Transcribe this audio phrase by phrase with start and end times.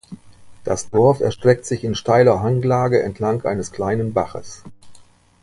[0.63, 4.63] Das Dorf erstreckt in steiler Hanglage entlang eines kleinen Baches.